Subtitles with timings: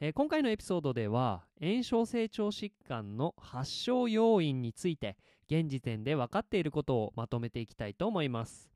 [0.00, 5.16] えー今回のエピソードでは炎症性腸疾患の発症要因について
[5.48, 8.68] 現時点で分かっていることをまとめていきたいと思います。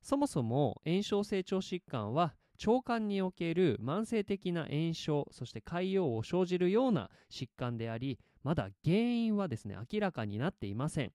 [0.00, 11.12] そもそも炎症性腸疾患は腸管における慢性的な炎症そして潰瘍を生じるような疾患でありまだ原因はですね明らかになっていません。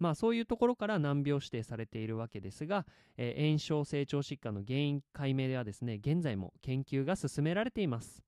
[0.00, 2.84] まあそういうところから難病指定されているわけですが、
[3.16, 8.24] えー炎症性腸疾患の原因解明ではですね現在も研究が進められています。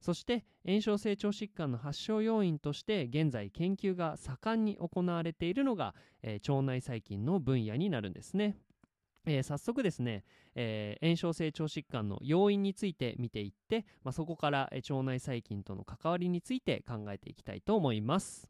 [0.00, 8.56] そして炎症性腸疾患の発症要因として現在研究が盛んに行われているのが、えー腸内細菌の分野になるんですね
[9.26, 18.48] えー早速ですね、えー炎症性腸疾患の要因について見ていって、まあ、そこから、えー腸内細菌との関わりについて考えていきたいと思います。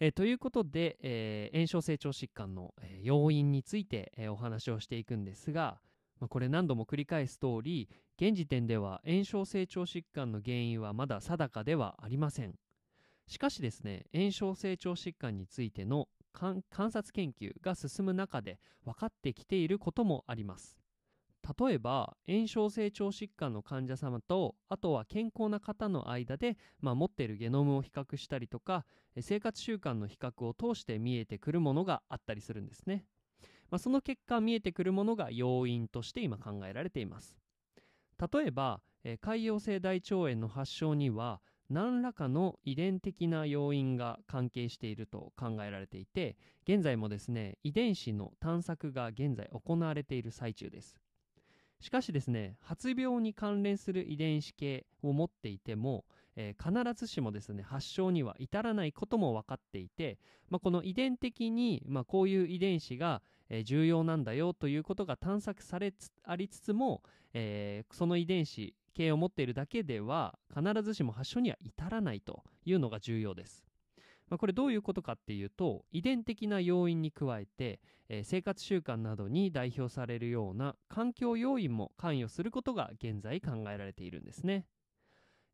[0.00, 5.78] えーということで、えー炎症性腸疾患の、え要因について、えーお話をしていくんですが、
[6.20, 12.54] まあ、これ何度も繰り返す通り現時点では炎症性腸疾患の原因はまだ定かではありません。
[13.30, 20.80] しかしですね炎症性腸疾患についての観察研究が進む中で分かってきていることもあります
[21.58, 28.84] 例えば炎症性腸疾患の患者様とあとは健康な方の間で、まあ、持っているゲノムを比較したりとか
[29.16, 33.04] え生活習慣の比較を通して見えてくるものがあったりするんですね、
[33.70, 37.36] まあ、その結果見えてくるものが要因として今考えられています。
[38.32, 41.40] 例えばえー潰瘍性大腸炎の発症には
[41.70, 50.96] 何らかの遺伝的な要因が関係していると考えられていて現在もですね遺伝子の探索が現在行われている最中です。
[51.80, 56.04] しかしですね発病に関連する遺伝子系を持っていても、
[56.36, 60.18] えー必ずしもですね発症には至らないことも分かっていて、
[60.50, 67.02] まあ、この遺伝的に、まあ、こういう遺伝子が、えー重要なんだよということが探索されつありつつも、
[67.34, 73.64] えーその遺伝子系を持っているだけでは必ずしも発症には至らないというのが重要です。
[74.28, 84.66] まあ、これどういうことかっていうと遺伝的な要因に加えて、えー生活習慣などに代表されるような環境要因も関与することが現在考えられているんですね。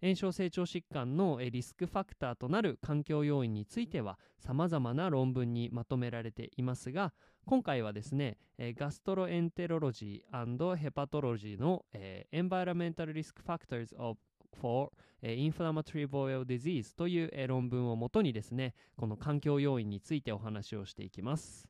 [0.02, 7.12] 炎症性腸疾患のリスクファクターとなる環境要因については様々な論文にまとめられていますが
[7.46, 11.84] 今回はですね、ガストロエンテロロジーヘパトロジーの、
[12.32, 14.18] Environmental Risk Factors of
[14.60, 14.90] for
[15.22, 21.68] Inflammatory Bowel Disease という、論文をもとにですねこの環境要因についてお話をしていきます。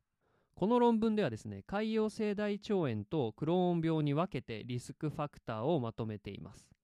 [0.54, 6.75] この論文ではですね潰瘍性大腸炎とクローン病に分けてリスクファクターをまとめています。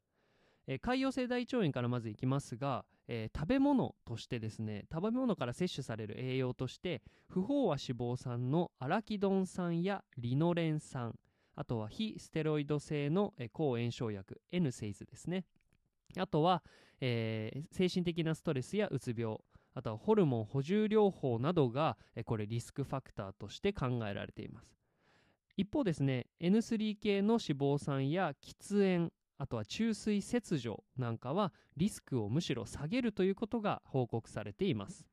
[0.67, 11.15] えー潰瘍性大腸炎からまずいきますが、えー食べ物としてですね食べ物から摂取される栄養として不飽和脂肪酸のアラキドン酸やリノレン酸
[11.55, 15.45] あとは非ステロイド性のえー抗炎症薬 N セイズですね。
[16.19, 16.63] あとは、
[17.01, 19.37] えー精神的なストレスやうつ病
[19.75, 24.77] あとはホルモン補充療法などがえーこれリスクファクターとして考えられています。
[25.57, 29.13] 一方ですね N3 系の脂肪酸や喫煙
[29.43, 35.05] あとは中水切除なんかはリスクをむしろ下げるということが報告されています。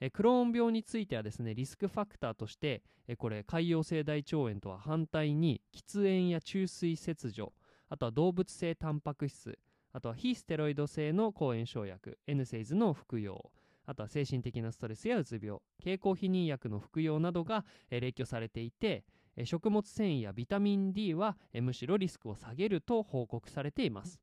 [0.00, 7.54] えクローン病についてはですねリスクファクターとしてえこれ潰瘍性大腸炎とは反対に喫煙や中水切除
[7.88, 9.58] あとは動物性タンパク質
[9.94, 13.50] あとは非ステロイド性の抗炎症薬 N セイズの服用
[13.86, 19.04] あとは精神的なストレスやうつ病経口避妊薬の服用などがえ列挙されていて
[19.44, 24.20] 食物繊維やビタミン D はむしろリスクを下げると報告されています。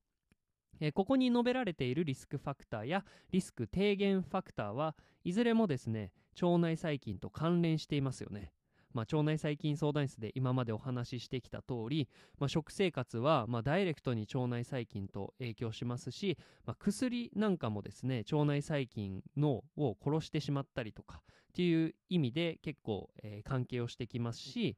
[0.94, 8.54] ここに述べられているリスクファクターやリスク低減ファクターはいずれもですね腸内細菌と関連していますよね。
[8.94, 12.10] まあ、腸内細菌相談室で今までお話ししてきた通り、
[12.40, 24.76] まあ、食生活はまダイレクトに腸内細菌と影響しますし、まあ、薬なんかもですね腸内細菌のを殺してしまったりとかっていう意味で結構、えー関係をしてきますし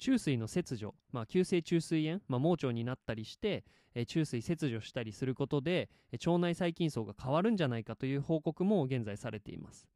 [0.00, 3.64] 中水の切除、まあ、急性中水炎、まあ、盲腸になったりして、
[3.94, 9.86] えー中水切除したりすることでえー腸内細菌層が変わるんじゃないかという報告も現在されています。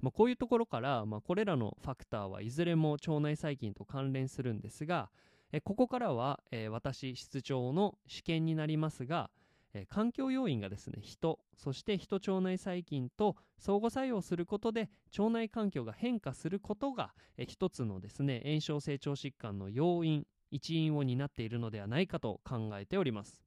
[0.00, 5.10] まあ、こういうところから、まあ、これらのファクターはいずれも腸内細菌と関連するんですが、
[5.52, 9.30] えーここからは、えー私室長の試験になりますが、
[9.78, 23.42] え環境要因がですね人そして人腸内細菌と相互作用することで腸内環境が変化することが、えー一つのですね炎症性腸疾患の要因一因を担っているのではないかと考えております。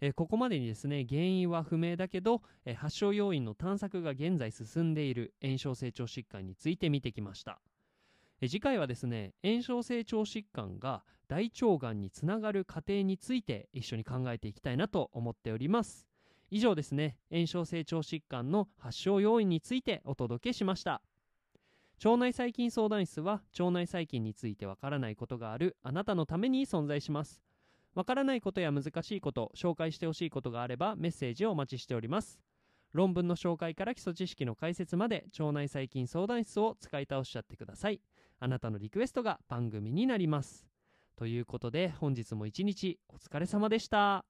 [0.00, 7.60] えここまでにですね原因は不明だけど、え発症要因の探索が現在進んでいる炎症性腸疾患について見てきました。
[8.40, 16.06] え次回はですね炎症性腸疾患が大腸がんにつながる過程について一緒に考えていきたいなと思っております。
[16.50, 17.16] 以上ですね。
[17.30, 21.00] 炎症性腸疾患の発症要因についてお届けしました。
[22.04, 27.40] 腸内細菌相談室は腸内細菌についてわからないことがあるあなたのために存在します。
[27.94, 32.40] わからないことや難しいこと紹介してほしいことがあればメッセージをお待ちしております。
[32.92, 38.02] 論文の紹介から基礎知識の解説まで腸内細菌相談室を使い倒しちゃってください。
[38.38, 40.71] あなたのリクエストが番組になります。
[41.22, 44.24] ということで本日も一日お疲れ様でした。